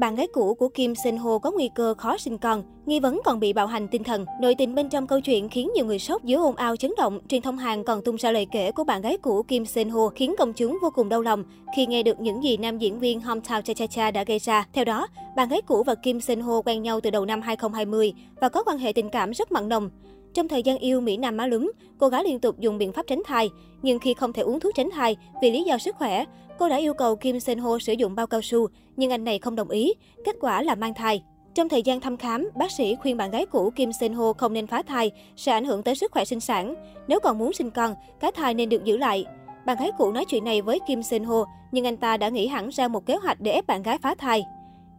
Bạn 0.00 0.14
gái 0.14 0.26
cũ 0.32 0.54
của 0.54 0.68
Kim 0.68 0.94
Sinh 0.94 1.18
Ho 1.18 1.38
có 1.38 1.50
nguy 1.50 1.70
cơ 1.74 1.94
khó 1.98 2.18
sinh 2.18 2.38
con, 2.38 2.62
nghi 2.86 3.00
vấn 3.00 3.20
còn 3.24 3.40
bị 3.40 3.52
bạo 3.52 3.66
hành 3.66 3.88
tinh 3.88 4.04
thần. 4.04 4.24
Nội 4.40 4.54
tình 4.54 4.74
bên 4.74 4.88
trong 4.88 5.06
câu 5.06 5.20
chuyện 5.20 5.48
khiến 5.48 5.70
nhiều 5.74 5.86
người 5.86 5.98
sốc 5.98 6.24
giữa 6.24 6.36
ồn 6.36 6.56
ào 6.56 6.76
chấn 6.76 6.92
động. 6.98 7.20
Truyền 7.28 7.42
thông 7.42 7.58
Hàn 7.58 7.84
còn 7.84 8.02
tung 8.04 8.16
ra 8.16 8.32
lời 8.32 8.46
kể 8.52 8.72
của 8.72 8.84
bạn 8.84 9.02
gái 9.02 9.16
cũ 9.22 9.42
Kim 9.42 9.66
Sinh 9.66 9.90
Ho 9.90 10.08
khiến 10.08 10.34
công 10.38 10.52
chúng 10.52 10.78
vô 10.82 10.90
cùng 10.94 11.08
đau 11.08 11.22
lòng 11.22 11.44
khi 11.76 11.86
nghe 11.86 12.02
được 12.02 12.20
những 12.20 12.44
gì 12.44 12.56
nam 12.56 12.78
diễn 12.78 12.98
viên 13.00 13.20
Hometown 13.20 13.62
Cha 13.62 13.74
Cha 13.74 13.86
Cha 13.86 14.10
đã 14.10 14.24
gây 14.24 14.38
ra. 14.38 14.66
Theo 14.72 14.84
đó, 14.84 15.06
bạn 15.36 15.48
gái 15.48 15.62
cũ 15.62 15.82
và 15.82 15.94
Kim 15.94 16.20
Sinh 16.20 16.40
Ho 16.40 16.60
quen 16.60 16.82
nhau 16.82 17.00
từ 17.00 17.10
đầu 17.10 17.24
năm 17.24 17.42
2020 17.42 18.12
và 18.40 18.48
có 18.48 18.62
quan 18.62 18.78
hệ 18.78 18.92
tình 18.92 19.10
cảm 19.10 19.30
rất 19.30 19.52
mặn 19.52 19.68
nồng. 19.68 19.90
Trong 20.34 20.48
thời 20.48 20.62
gian 20.62 20.78
yêu 20.78 21.00
Mỹ 21.00 21.16
Nam 21.16 21.36
má 21.36 21.46
lúm, 21.46 21.72
cô 21.98 22.08
gái 22.08 22.24
liên 22.24 22.40
tục 22.40 22.58
dùng 22.58 22.78
biện 22.78 22.92
pháp 22.92 23.06
tránh 23.06 23.22
thai. 23.26 23.50
Nhưng 23.82 23.98
khi 23.98 24.14
không 24.14 24.32
thể 24.32 24.42
uống 24.42 24.60
thuốc 24.60 24.74
tránh 24.74 24.90
thai 24.90 25.16
vì 25.42 25.50
lý 25.50 25.62
do 25.62 25.78
sức 25.78 25.96
khỏe, 25.96 26.24
cô 26.58 26.68
đã 26.68 26.76
yêu 26.76 26.94
cầu 26.94 27.16
Kim 27.16 27.40
Sen 27.40 27.58
Ho 27.58 27.78
sử 27.78 27.92
dụng 27.92 28.14
bao 28.14 28.26
cao 28.26 28.42
su, 28.42 28.66
nhưng 28.96 29.10
anh 29.10 29.24
này 29.24 29.38
không 29.38 29.56
đồng 29.56 29.68
ý. 29.68 29.92
Kết 30.24 30.36
quả 30.40 30.62
là 30.62 30.74
mang 30.74 30.94
thai. 30.94 31.22
Trong 31.54 31.68
thời 31.68 31.82
gian 31.82 32.00
thăm 32.00 32.16
khám, 32.16 32.48
bác 32.56 32.72
sĩ 32.72 32.94
khuyên 32.94 33.16
bạn 33.16 33.30
gái 33.30 33.46
cũ 33.46 33.70
Kim 33.76 33.92
Sen 33.92 34.12
Ho 34.12 34.32
không 34.32 34.52
nên 34.52 34.66
phá 34.66 34.82
thai, 34.82 35.10
sẽ 35.36 35.52
ảnh 35.52 35.64
hưởng 35.64 35.82
tới 35.82 35.94
sức 35.94 36.12
khỏe 36.12 36.24
sinh 36.24 36.40
sản. 36.40 36.74
Nếu 37.08 37.20
còn 37.20 37.38
muốn 37.38 37.52
sinh 37.52 37.70
con, 37.70 37.94
cái 38.20 38.32
thai 38.32 38.54
nên 38.54 38.68
được 38.68 38.84
giữ 38.84 38.96
lại. 38.96 39.24
Bạn 39.66 39.76
gái 39.80 39.90
cũ 39.98 40.12
nói 40.12 40.24
chuyện 40.24 40.44
này 40.44 40.62
với 40.62 40.78
Kim 40.88 41.02
Sen 41.02 41.24
Ho, 41.24 41.44
nhưng 41.72 41.86
anh 41.86 41.96
ta 41.96 42.16
đã 42.16 42.28
nghĩ 42.28 42.46
hẳn 42.46 42.68
ra 42.68 42.88
một 42.88 43.06
kế 43.06 43.16
hoạch 43.16 43.40
để 43.40 43.52
ép 43.52 43.66
bạn 43.66 43.82
gái 43.82 43.98
phá 43.98 44.14
thai. 44.14 44.44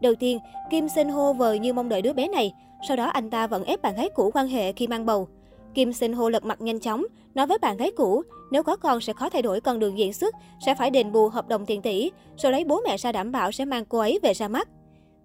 Đầu 0.02 0.16
tiên, 0.16 0.40
Kim 0.72 0.90
Sen 0.90 1.10
Ho 1.10 1.34
vờ 1.34 1.54
như 1.54 1.74
mong 1.74 1.90
đợi 1.90 2.02
đứa 2.02 2.14
bé 2.14 2.28
này, 2.28 2.54
sau 2.88 2.98
đó 2.98 3.06
anh 3.06 3.30
ta 3.30 3.48
vẫn 3.48 3.64
ép 3.64 3.82
bạn 3.82 3.96
gái 3.96 4.10
cũ 4.16 4.32
quan 4.34 4.48
hệ 4.48 4.72
khi 4.72 4.88
mang 4.88 5.06
bầu. 5.06 5.28
Kim 5.74 5.94
Sinh 5.94 6.14
Ho 6.14 6.30
lật 6.30 6.46
mặt 6.46 6.62
nhanh 6.62 6.80
chóng, 6.80 7.06
nói 7.34 7.48
với 7.48 7.58
bạn 7.58 7.78
gái 7.78 7.92
cũ, 7.92 8.24
nếu 8.52 8.64
có 8.64 8.76
con 8.76 9.02
sẽ 9.02 9.14
khó 9.14 9.30
thay 9.30 9.42
đổi 9.42 9.62
con 9.62 9.80
đường 9.80 9.98
diễn 9.98 10.14
xuất, 10.14 10.36
sẽ 10.66 10.76
phải 10.76 10.90
đền 10.90 11.12
bù 11.12 11.28
hợp 11.28 11.48
đồng 11.48 11.66
tiền 11.66 11.82
tỷ, 11.82 12.12
rồi 12.38 12.52
lấy 12.52 12.64
bố 12.64 12.82
mẹ 12.86 12.98
ra 12.98 13.12
đảm 13.12 13.32
bảo 13.32 13.52
sẽ 13.52 13.66
mang 13.66 13.86
cô 13.86 14.00
ấy 14.00 14.20
về 14.24 14.34
ra 14.34 14.48
mắt. 14.48 14.68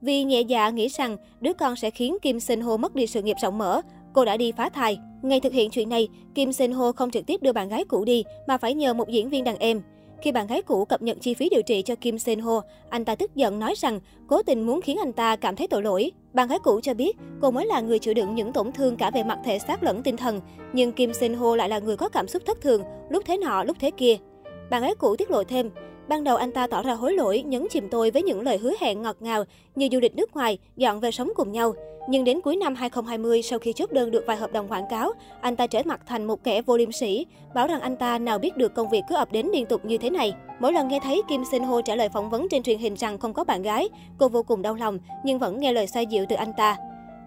Vì 0.00 0.24
nhẹ 0.24 0.41
dạ 0.41 0.70
nghĩ 0.70 0.88
rằng 0.88 1.16
đứa 1.41 1.52
con 1.52 1.77
sẽ 1.77 1.91
khiến 1.91 2.16
Kim 2.23 2.41
Sinh 2.41 2.61
Ho 2.61 2.77
mất 2.77 2.95
đi 2.95 3.06
sự 3.06 3.23
nghiệp 3.23 3.37
rộng 3.42 3.59
mở, 3.59 3.81
cô 4.12 4.25
đã 4.25 4.36
đi 4.36 4.53
phá 4.53 4.69
thai. 4.69 4.98
Ngày 5.22 5.41
thực 5.41 5.53
hiện 5.53 5.70
chuyện 5.70 5.88
này, 5.88 6.09
Kim 6.34 6.53
Sinh 6.53 6.72
Ho 6.72 6.92
không 6.92 7.11
trực 7.11 7.27
tiếp 7.27 7.42
đưa 7.42 7.53
bạn 7.53 7.69
gái 7.69 7.84
cũ 7.84 8.05
đi 8.05 8.25
mà 8.47 8.59
phải 8.59 8.75
nhờ 8.75 8.94
một 8.94 9.09
diễn 9.09 9.31
viên 9.31 9.44
đàn 9.44 9.59
em. 9.59 9.83
Khi 10.22 10.33
bạn 10.33 10.47
gái 10.47 10.62
cũ 10.62 10.84
cập 10.84 11.03
nhật 11.03 11.16
chi 11.20 11.34
phí 11.34 11.48
điều 11.48 11.62
trị 11.62 11.83
cho 11.83 11.94
Kim 11.94 12.19
Sen 12.19 12.41
Ho, 12.41 12.61
anh 12.88 13.05
ta 13.05 13.14
tức 13.14 13.34
giận 13.34 13.59
nói 13.59 13.75
rằng 13.77 14.00
cố 14.27 14.42
tình 14.42 14.66
muốn 14.66 14.81
khiến 14.81 14.98
anh 15.03 15.12
ta 15.12 15.36
cảm 15.36 15.56
thấy 15.56 15.69
tội 15.69 15.83
lỗi. 15.83 16.11
Bạn 16.37 16.48
gái 16.48 16.59
cũ 16.59 16.81
cho 16.83 16.95
biết 16.95 17.17
cô 17.41 17.51
mới 17.51 17.67
là 17.67 17.81
người 17.81 17.98
chịu 17.98 18.15
đựng 18.15 18.34
những 18.34 18.53
tổn 18.53 18.73
thương 18.73 18.97
cả 18.97 19.11
về 19.11 19.23
mặt 19.23 19.39
thể 19.45 19.59
xác 19.59 19.83
lẫn 19.83 20.03
tinh 20.03 20.17
thần, 20.17 20.41
nhưng 20.73 20.93
Kim 20.93 21.12
Sinh 21.12 21.34
Ho 21.34 21.56
lại 21.56 21.69
là 21.69 21.78
người 21.78 21.97
có 21.97 22.09
cảm 22.09 22.28
xúc 22.28 22.43
thất 22.47 22.61
thường, 22.61 22.83
lúc 23.11 23.23
thế 23.27 23.37
nọ 23.37 23.65
lúc 23.65 23.77
thế 23.81 23.91
kia. 23.91 24.17
Bạn 24.70 24.83
gái 24.83 24.95
cũ 24.98 25.17
tiết 25.17 25.31
lộ 25.31 25.45
thêm, 25.45 25.70
Ban 26.09 26.25
đầu 26.25 26.37
anh 26.37 26.53
ta 26.53 26.67
tỏ 26.67 26.83
ra 26.83 26.95
hối 26.95 27.12
lỗi, 27.12 27.43
nhấn 27.47 27.67
chìm 27.71 27.89
tôi 27.91 28.11
với 28.11 28.23
những 28.23 28.43
lời 28.43 28.59
hứa 28.59 28.73
hẹn 28.81 29.03
ngọt 29.03 29.17
ngào 29.21 29.45
như 29.75 29.89
du 29.93 30.01
lịch 30.01 30.17
nước 30.17 30.37
ngoài, 30.37 30.59
dọn 30.77 31.01
về 31.01 31.11
sống 31.11 31.31
cùng 31.37 31.53
nhau. 31.53 31.75
Nhưng 32.09 32.25
đến 32.25 32.41
cuối 32.41 32.57
năm 32.57 32.75
2020, 32.75 33.43
sau 33.43 33.59
khi 33.59 33.73
chốt 33.73 33.93
đơn 33.93 34.11
được 34.11 34.25
vài 34.27 34.37
hợp 34.37 34.53
đồng 34.53 34.69
quảng 34.69 34.87
cáo, 34.91 35.12
anh 35.41 35.57
ta 35.57 35.67
trở 35.67 35.83
mặt 35.84 36.01
thành 36.07 36.25
một 36.25 36.45
kẻ 36.45 36.62
vô 36.62 36.77
liêm 36.77 36.93
sỉ, 36.93 37.27
bảo 37.55 37.67
rằng 37.67 37.81
anh 37.81 37.97
ta 37.97 38.19
nào 38.19 38.39
biết 38.39 38.57
được 38.57 38.75
công 38.75 38.89
việc 38.89 39.03
cứ 39.09 39.15
ập 39.15 39.33
đến 39.33 39.47
liên 39.53 39.67
tục 39.67 39.84
như 39.84 39.99
thế 39.99 40.11
này. 40.11 40.34
Mỗi 40.61 40.73
lần 40.73 40.89
nghe 40.89 41.01
thấy 41.03 41.23
Kim 41.29 41.45
Sinh 41.51 41.65
Ho 41.65 41.81
trả 41.83 41.95
lời 41.97 42.09
phỏng 42.09 42.31
vấn 42.31 42.49
trên 42.49 42.62
truyền 42.62 42.79
hình 42.79 42.95
rằng 42.95 43.19
không 43.19 43.33
có 43.33 43.45
bạn 43.45 43.62
gái, 43.62 43.89
cô 44.19 44.29
vô 44.29 44.43
cùng 44.43 44.62
đau 44.62 44.75
lòng 44.75 44.99
nhưng 45.25 45.39
vẫn 45.39 45.61
nghe 45.61 45.73
lời 45.73 45.87
xoa 45.87 46.03
dịu 46.03 46.25
từ 46.29 46.37
anh 46.37 46.53
ta. 46.57 46.77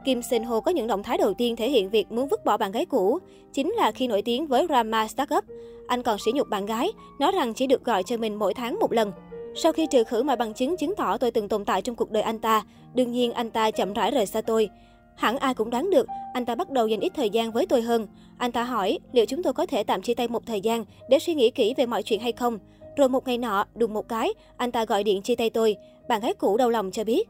Kim 0.10 0.22
Sinh 0.22 0.44
Ho 0.44 0.60
có 0.60 0.72
những 0.72 0.88
động 0.88 1.04
thái 1.04 1.18
đầu 1.18 1.34
tiên 1.34 1.56
thể 1.56 1.70
hiện 1.70 1.90
việc 1.90 2.12
muốn 2.12 2.28
vứt 2.28 2.46
bỏ 2.46 2.58
bạn 2.58 2.72
gái 2.72 2.86
cũ, 2.86 3.20
chính 3.54 3.74
là 3.78 3.92
khi 3.92 4.08
nổi 4.08 4.22
tiếng 4.22 4.48
với 4.48 4.66
drama 4.68 5.08
Startup. 5.08 5.44
Anh 5.88 6.04
còn 6.04 6.20
sỉ 6.20 6.32
nhục 6.32 6.50
bạn 6.50 6.66
gái, 6.66 6.92
nói 7.20 7.32
rằng 7.32 7.54
chỉ 7.54 7.68
được 7.68 7.86
gọi 7.86 8.04
cho 8.04 8.18
mình 8.18 8.36
mỗi 8.36 8.54
tháng 8.54 8.80
một 8.80 8.92
lần. 8.92 9.12
Sau 9.56 9.72
khi 9.74 9.88
trừ 9.88 10.04
khử 10.04 10.24
mọi 10.24 10.36
bằng 10.36 10.54
chứng 10.54 10.78
chứng 10.78 10.96
tỏ 10.96 11.18
tôi 11.18 11.32
từng 11.32 11.48
tồn 11.50 11.66
tại 11.66 11.82
trong 11.82 11.96
cuộc 11.96 12.12
đời 12.12 12.24
anh 12.24 12.40
ta, 12.40 12.64
đương 12.94 13.12
nhiên 13.12 13.32
anh 13.32 13.52
ta 13.52 13.72
chậm 13.72 13.94
rãi 13.94 14.12
rời 14.12 14.26
xa 14.26 14.42
tôi. 14.42 14.70
Hẳn 15.16 15.38
ai 15.38 15.54
cũng 15.54 15.70
đoán 15.70 15.90
được, 15.90 16.08
anh 16.34 16.46
ta 16.46 16.56
bắt 16.56 16.70
đầu 16.70 16.88
dành 16.88 17.00
ít 17.00 17.12
thời 17.16 17.30
gian 17.30 17.52
với 17.52 17.66
tôi 17.66 17.82
hơn. 17.82 18.08
Anh 18.38 18.52
ta 18.52 18.64
hỏi 18.64 19.00
liệu 19.12 19.26
chúng 19.26 19.44
tôi 19.44 19.54
có 19.54 19.66
thể 19.66 19.84
tạm 19.84 20.02
chia 20.02 20.14
tay 20.14 20.28
một 20.28 20.46
thời 20.46 20.62
gian 20.62 20.86
để 21.10 21.20
suy 21.20 21.34
nghĩ 21.34 21.50
kỹ 21.50 21.74
về 21.78 21.86
mọi 21.86 22.04
chuyện 22.04 22.20
hay 22.20 22.32
không. 22.32 22.60
Rồi 22.98 23.10
một 23.10 23.28
ngày 23.28 23.38
nọ, 23.38 23.66
đùng 23.76 23.94
một 23.94 24.10
cái, 24.10 24.34
anh 24.58 24.72
ta 24.72 24.86
gọi 24.86 25.04
điện 25.04 25.22
chia 25.22 25.36
tay 25.36 25.50
tôi. 25.50 25.76
Bạn 26.08 26.22
gái 26.22 26.34
cũ 26.34 26.58
đau 26.58 26.70
lòng 26.70 26.92
cho 26.92 27.04
biết. 27.04 27.30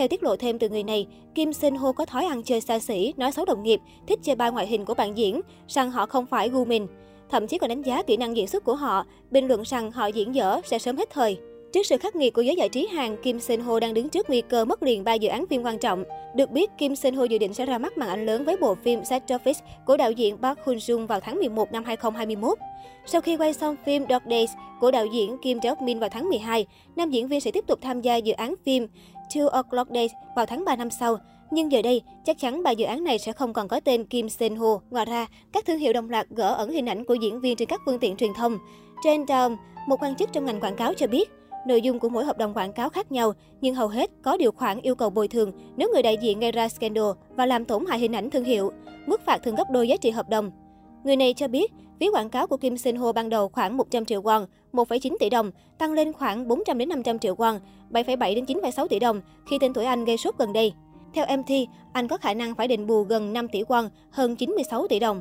Theo 0.00 0.08
tiết 0.08 0.22
lộ 0.22 0.36
thêm 0.36 0.58
từ 0.58 0.68
người 0.68 0.82
này, 0.82 1.06
Kim 1.34 1.52
Sinh 1.52 1.76
Ho 1.76 1.92
có 1.92 2.04
thói 2.04 2.24
ăn 2.24 2.42
chơi 2.42 2.60
xa 2.60 2.78
xỉ, 2.78 3.14
nói 3.16 3.32
xấu 3.32 3.44
đồng 3.44 3.62
nghiệp, 3.62 3.80
thích 4.06 4.18
chơi 4.22 4.36
bai 4.36 4.52
ngoại 4.52 4.66
hình 4.66 4.84
của 4.84 4.94
bạn 4.94 5.16
diễn, 5.16 5.40
rằng 5.68 5.90
họ 5.90 6.06
không 6.06 6.26
phải 6.26 6.48
gu 6.48 6.64
mình. 6.64 6.86
Thậm 7.30 7.46
chí 7.46 7.58
còn 7.58 7.68
đánh 7.68 7.82
giá 7.82 8.02
kỹ 8.02 8.16
năng 8.16 8.36
diễn 8.36 8.46
xuất 8.46 8.64
của 8.64 8.74
họ, 8.74 9.06
bình 9.30 9.48
luận 9.48 9.62
rằng 9.62 9.92
họ 9.92 10.06
diễn 10.06 10.34
dở 10.34 10.60
sẽ 10.64 10.78
sớm 10.78 10.96
hết 10.96 11.10
thời. 11.10 11.38
Trước 11.72 11.86
sự 11.86 11.96
khắc 11.98 12.16
nghiệt 12.16 12.34
của 12.34 12.42
giới 12.42 12.56
giải 12.56 12.68
trí 12.68 12.86
Hàn, 12.86 13.16
Kim 13.22 13.40
Sen 13.40 13.60
Ho 13.60 13.80
đang 13.80 13.94
đứng 13.94 14.08
trước 14.08 14.30
nguy 14.30 14.40
cơ 14.40 14.64
mất 14.64 14.82
liền 14.82 15.04
ba 15.04 15.14
dự 15.14 15.28
án 15.28 15.46
phim 15.46 15.62
quan 15.62 15.78
trọng. 15.78 16.04
Được 16.34 16.50
biết, 16.50 16.70
Kim 16.78 16.96
Sen 16.96 17.14
Ho 17.14 17.24
dự 17.24 17.38
định 17.38 17.54
sẽ 17.54 17.66
ra 17.66 17.78
mắt 17.78 17.98
màn 17.98 18.08
ảnh 18.08 18.26
lớn 18.26 18.44
với 18.44 18.56
bộ 18.56 18.74
phim 18.74 19.04
Set 19.04 19.22
Office 19.26 19.62
của 19.86 19.96
đạo 19.96 20.10
diễn 20.10 20.36
Park 20.36 20.58
Hun 20.64 20.76
Jung 20.76 21.06
vào 21.06 21.20
tháng 21.20 21.38
11 21.38 21.72
năm 21.72 21.84
2021. 21.84 22.58
Sau 23.06 23.20
khi 23.20 23.36
quay 23.36 23.52
xong 23.52 23.76
phim 23.84 24.04
Dog 24.08 24.22
Days 24.30 24.50
của 24.80 24.90
đạo 24.90 25.06
diễn 25.06 25.36
Kim 25.42 25.58
Deok 25.62 25.82
Min 25.82 25.98
vào 25.98 26.08
tháng 26.08 26.28
12, 26.28 26.66
nam 26.96 27.10
diễn 27.10 27.28
viên 27.28 27.40
sẽ 27.40 27.50
tiếp 27.50 27.64
tục 27.66 27.78
tham 27.82 28.00
gia 28.00 28.16
dự 28.16 28.32
án 28.32 28.54
phim 28.64 28.86
Two 29.34 29.50
O'Clock 29.50 29.94
Days 29.94 30.12
vào 30.36 30.46
tháng 30.46 30.64
3 30.64 30.76
năm 30.76 30.90
sau. 30.90 31.16
Nhưng 31.50 31.72
giờ 31.72 31.82
đây, 31.82 32.02
chắc 32.24 32.38
chắn 32.38 32.62
ba 32.62 32.70
dự 32.70 32.84
án 32.84 33.04
này 33.04 33.18
sẽ 33.18 33.32
không 33.32 33.52
còn 33.52 33.68
có 33.68 33.80
tên 33.80 34.04
Kim 34.04 34.28
Sen 34.28 34.56
Ho. 34.56 34.80
Ngoài 34.90 35.04
ra, 35.04 35.26
các 35.52 35.66
thương 35.66 35.78
hiệu 35.78 35.92
đồng 35.92 36.10
loạt 36.10 36.26
gỡ 36.28 36.54
ẩn 36.54 36.70
hình 36.70 36.88
ảnh 36.88 37.04
của 37.04 37.14
diễn 37.14 37.40
viên 37.40 37.56
trên 37.56 37.68
các 37.68 37.80
phương 37.86 37.98
tiện 37.98 38.16
truyền 38.16 38.34
thông. 38.34 38.58
Trên 39.04 39.26
um, 39.26 39.56
một 39.88 40.02
quan 40.02 40.14
chức 40.14 40.32
trong 40.32 40.44
ngành 40.44 40.60
quảng 40.60 40.76
cáo 40.76 40.94
cho 40.94 41.06
biết, 41.06 41.30
Nội 41.66 41.82
dung 41.82 41.98
của 41.98 42.08
mỗi 42.08 42.24
hợp 42.24 42.38
đồng 42.38 42.54
quảng 42.54 42.72
cáo 42.72 42.90
khác 42.90 43.12
nhau, 43.12 43.32
nhưng 43.60 43.74
hầu 43.74 43.88
hết 43.88 44.10
có 44.22 44.36
điều 44.36 44.52
khoản 44.52 44.80
yêu 44.80 44.94
cầu 44.94 45.10
bồi 45.10 45.28
thường 45.28 45.52
nếu 45.76 45.90
người 45.92 46.02
đại 46.02 46.16
diện 46.22 46.40
gây 46.40 46.52
ra 46.52 46.68
scandal 46.68 47.04
và 47.36 47.46
làm 47.46 47.64
tổn 47.64 47.86
hại 47.86 47.98
hình 47.98 48.14
ảnh 48.14 48.30
thương 48.30 48.44
hiệu. 48.44 48.72
Mức 49.06 49.20
phạt 49.26 49.42
thường 49.42 49.54
gấp 49.54 49.70
đôi 49.70 49.88
giá 49.88 49.96
trị 49.96 50.10
hợp 50.10 50.28
đồng. 50.28 50.50
Người 51.04 51.16
này 51.16 51.34
cho 51.34 51.48
biết, 51.48 51.72
phí 52.00 52.08
quảng 52.08 52.30
cáo 52.30 52.46
của 52.46 52.56
Kim 52.56 52.76
Sinh 52.76 52.96
Ho 52.96 53.12
ban 53.12 53.28
đầu 53.28 53.48
khoảng 53.48 53.76
100 53.76 54.04
triệu 54.04 54.22
won, 54.22 54.46
1,9 54.72 55.16
tỷ 55.20 55.30
đồng, 55.30 55.50
tăng 55.78 55.92
lên 55.92 56.12
khoảng 56.12 56.48
400 56.48 56.78
đến 56.78 56.88
500 56.88 57.18
triệu 57.18 57.34
won, 57.34 57.58
7,7 57.90 58.34
đến 58.34 58.44
9,6 58.44 58.88
tỷ 58.88 58.98
đồng 58.98 59.20
khi 59.46 59.58
tên 59.58 59.72
tuổi 59.72 59.84
anh 59.84 60.04
gây 60.04 60.16
sốt 60.16 60.34
gần 60.38 60.52
đây. 60.52 60.72
Theo 61.14 61.26
MT, 61.36 61.50
anh 61.92 62.08
có 62.08 62.16
khả 62.16 62.34
năng 62.34 62.54
phải 62.54 62.68
đền 62.68 62.86
bù 62.86 63.02
gần 63.02 63.32
5 63.32 63.48
tỷ 63.48 63.62
won, 63.62 63.88
hơn 64.10 64.36
96 64.36 64.86
tỷ 64.88 64.98
đồng. 64.98 65.20